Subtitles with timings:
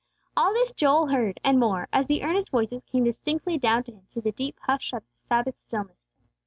[0.35, 4.07] All this Joel heard, and more, as the earnest voices came distinctly down to him
[4.11, 6.07] through the deep hush of the Sabbath stillness.